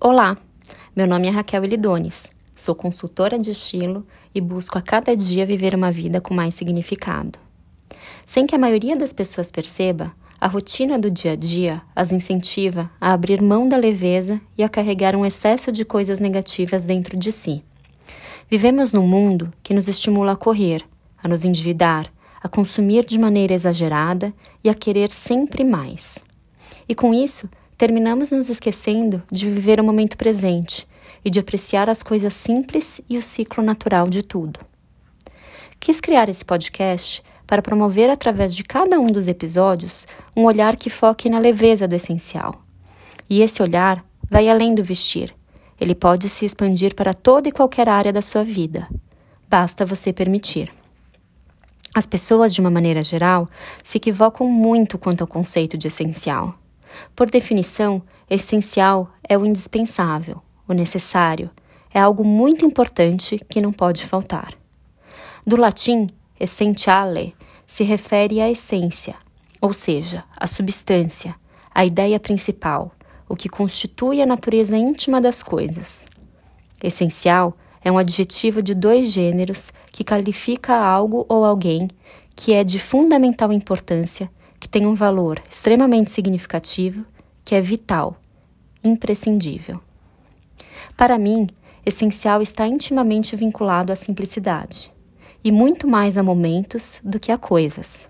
[0.00, 0.36] Olá,
[0.94, 5.74] meu nome é Raquel Elidones, sou consultora de estilo e busco a cada dia viver
[5.74, 7.38] uma vida com mais significado.
[8.26, 12.90] Sem que a maioria das pessoas perceba, a rotina do dia a dia as incentiva
[13.00, 17.30] a abrir mão da leveza e a carregar um excesso de coisas negativas dentro de
[17.30, 17.64] si.
[18.50, 20.84] Vivemos num mundo que nos estimula a correr,
[21.22, 26.18] a nos endividar, a consumir de maneira exagerada e a querer sempre mais.
[26.86, 30.86] E com isso, terminamos nos esquecendo de viver o momento presente
[31.24, 34.60] e de apreciar as coisas simples e o ciclo natural de tudo.
[35.80, 40.06] Quis criar esse podcast para promover através de cada um dos episódios
[40.36, 42.62] um olhar que foque na leveza do essencial.
[43.28, 45.34] E esse olhar vai além do vestir.
[45.80, 48.88] Ele pode se expandir para toda e qualquer área da sua vida.
[49.48, 50.72] Basta você permitir.
[51.94, 53.48] As pessoas, de uma maneira geral,
[53.82, 56.58] se equivocam muito quanto ao conceito de essencial.
[57.14, 61.50] Por definição, essencial é o indispensável, o necessário,
[61.92, 64.54] é algo muito importante que não pode faltar.
[65.46, 67.34] Do latim, essentiale
[67.66, 69.14] se refere à essência,
[69.60, 71.34] ou seja, à substância,
[71.74, 72.92] à ideia principal,
[73.28, 76.04] o que constitui a natureza íntima das coisas.
[76.82, 81.88] Essencial é um adjetivo de dois gêneros que qualifica algo ou alguém
[82.34, 84.30] que é de fundamental importância
[84.74, 87.04] tem um valor extremamente significativo,
[87.44, 88.16] que é vital,
[88.82, 89.80] imprescindível.
[90.96, 91.46] Para mim,
[91.86, 94.92] essencial está intimamente vinculado à simplicidade,
[95.44, 98.08] e muito mais a momentos do que a coisas.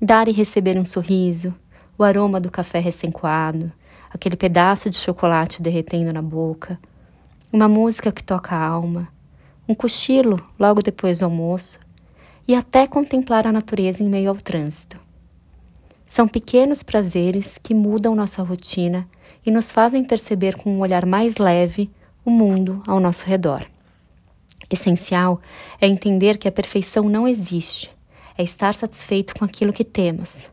[0.00, 1.54] Dar e receber um sorriso,
[1.98, 3.70] o aroma do café recém-coado,
[4.10, 6.80] aquele pedaço de chocolate derretendo na boca,
[7.52, 9.06] uma música que toca a alma,
[9.68, 11.78] um cochilo logo depois do almoço
[12.48, 15.03] e até contemplar a natureza em meio ao trânsito.
[16.14, 19.04] São pequenos prazeres que mudam nossa rotina
[19.44, 21.90] e nos fazem perceber com um olhar mais leve
[22.24, 23.66] o mundo ao nosso redor.
[24.70, 25.40] Essencial
[25.80, 27.90] é entender que a perfeição não existe,
[28.38, 30.48] é estar satisfeito com aquilo que temos,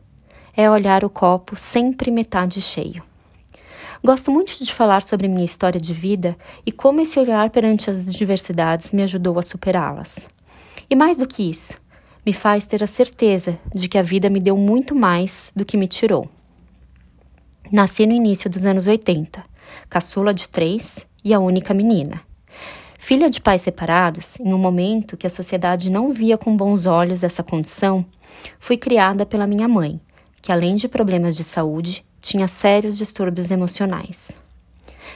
[0.56, 3.00] é olhar o copo sempre metade cheio.
[4.02, 8.12] Gosto muito de falar sobre minha história de vida e como esse olhar perante as
[8.12, 10.28] diversidades me ajudou a superá-las.
[10.90, 11.80] E mais do que isso,
[12.24, 15.76] me faz ter a certeza de que a vida me deu muito mais do que
[15.76, 16.28] me tirou.
[17.70, 19.42] Nasci no início dos anos 80,
[19.88, 22.20] caçula de três e a única menina.
[22.98, 27.24] Filha de pais separados, em um momento que a sociedade não via com bons olhos
[27.24, 28.04] essa condição,
[28.60, 30.00] fui criada pela minha mãe,
[30.40, 34.30] que além de problemas de saúde, tinha sérios distúrbios emocionais.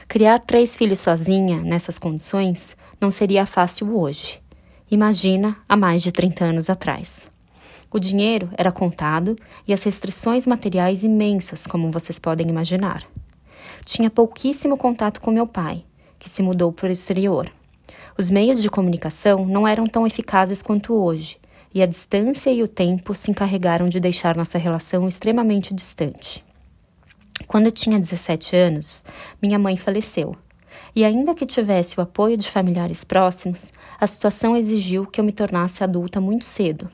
[0.07, 4.41] Criar três filhos sozinha, nessas condições, não seria fácil hoje.
[4.89, 7.27] Imagina há mais de 30 anos atrás.
[7.91, 9.35] O dinheiro era contado
[9.67, 13.03] e as restrições materiais imensas, como vocês podem imaginar.
[13.83, 15.83] Tinha pouquíssimo contato com meu pai,
[16.17, 17.51] que se mudou para o exterior.
[18.17, 21.37] Os meios de comunicação não eram tão eficazes quanto hoje,
[21.73, 26.45] e a distância e o tempo se encarregaram de deixar nossa relação extremamente distante.
[27.45, 29.03] Quando eu tinha 17 anos,
[29.41, 30.33] minha mãe faleceu
[30.95, 35.31] e ainda que tivesse o apoio de familiares próximos, a situação exigiu que eu me
[35.31, 36.89] tornasse adulta muito cedo.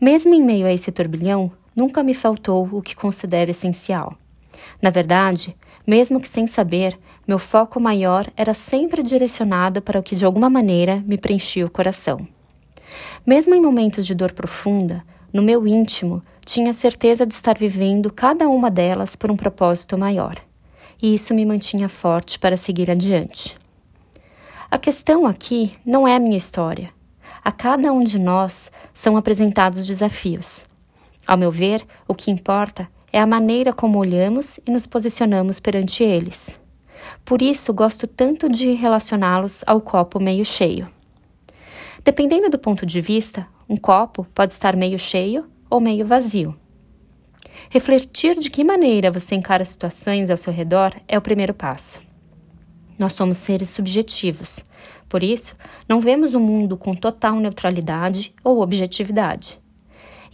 [0.00, 4.16] Mesmo em meio a esse turbilhão, nunca me faltou o que considero essencial.
[4.82, 10.16] Na verdade, mesmo que sem saber, meu foco maior era sempre direcionado para o que
[10.16, 12.26] de alguma maneira me preenchia o coração.
[13.24, 18.48] Mesmo em momentos de dor profunda, no meu íntimo, tinha certeza de estar vivendo cada
[18.48, 20.36] uma delas por um propósito maior
[21.02, 23.56] e isso me mantinha forte para seguir adiante.
[24.70, 26.90] A questão aqui não é a minha história.
[27.42, 30.66] A cada um de nós são apresentados desafios.
[31.26, 36.04] Ao meu ver, o que importa é a maneira como olhamos e nos posicionamos perante
[36.04, 36.58] eles.
[37.24, 40.88] Por isso, gosto tanto de relacioná-los ao copo meio cheio.
[42.04, 46.54] Dependendo do ponto de vista, um copo pode estar meio cheio ou meio vazio.
[47.72, 52.02] Refletir de que maneira você encara situações ao seu redor é o primeiro passo.
[52.98, 54.60] Nós somos seres subjetivos,
[55.08, 55.54] por isso,
[55.88, 59.60] não vemos o mundo com total neutralidade ou objetividade.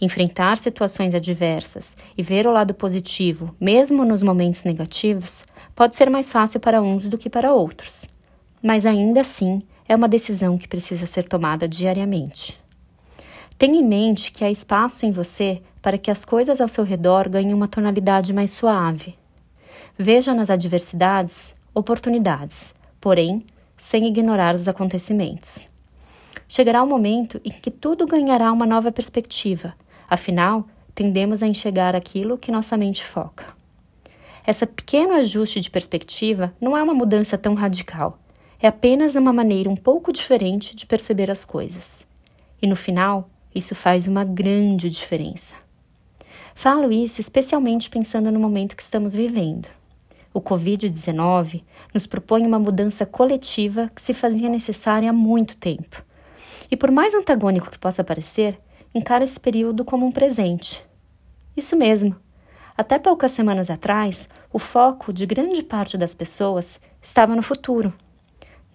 [0.01, 5.45] Enfrentar situações adversas e ver o lado positivo, mesmo nos momentos negativos,
[5.75, 8.07] pode ser mais fácil para uns do que para outros.
[8.63, 12.59] Mas ainda assim, é uma decisão que precisa ser tomada diariamente.
[13.57, 17.27] Tenha em mente que há espaço em você para que as coisas ao seu redor
[17.27, 19.15] ganhem uma tonalidade mais suave.
[19.97, 23.45] Veja nas adversidades oportunidades, porém,
[23.75, 25.67] sem ignorar os acontecimentos.
[26.47, 29.73] Chegará o momento em que tudo ganhará uma nova perspectiva,
[30.09, 33.45] afinal, tendemos a enxergar aquilo que nossa mente foca.
[34.45, 38.17] Esse pequeno ajuste de perspectiva não é uma mudança tão radical.
[38.59, 42.05] É apenas uma maneira um pouco diferente de perceber as coisas.
[42.61, 45.55] E no final, isso faz uma grande diferença.
[46.53, 49.67] Falo isso especialmente pensando no momento que estamos vivendo.
[50.33, 51.63] O Covid-19
[51.93, 56.03] nos propõe uma mudança coletiva que se fazia necessária há muito tempo.
[56.69, 58.57] E por mais antagônico que possa parecer,
[58.93, 60.85] encara esse período como um presente.
[61.55, 62.15] Isso mesmo.
[62.77, 67.93] Até poucas semanas atrás, o foco de grande parte das pessoas estava no futuro.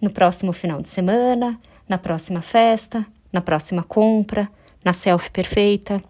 [0.01, 4.49] No próximo final de semana, na próxima festa, na próxima compra,
[4.83, 6.01] na selfie perfeita.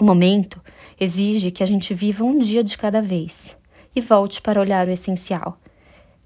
[0.00, 0.60] O momento
[0.98, 3.56] exige que a gente viva um dia de cada vez
[3.94, 5.58] e volte para olhar o essencial,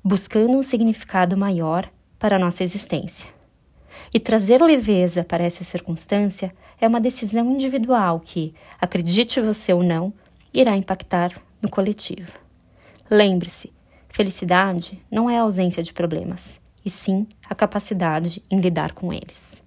[0.02, 3.28] buscando um significado maior para a nossa existência.
[4.12, 10.12] E trazer leveza para essa circunstância é uma decisão individual que, acredite você ou não,
[10.52, 11.32] irá impactar
[11.62, 12.38] no coletivo.
[13.08, 13.72] Lembre-se,
[14.08, 19.62] felicidade não é a ausência de problemas, e sim a capacidade em lidar com eles.